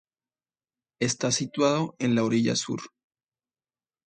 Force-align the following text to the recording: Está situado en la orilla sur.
Está 0.99 1.31
situado 1.31 1.95
en 1.99 2.15
la 2.15 2.23
orilla 2.23 2.55
sur. 2.55 2.79